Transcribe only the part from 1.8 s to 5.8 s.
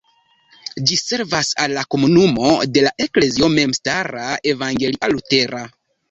komunumo de la Eklezio memstara evangelia-lutera.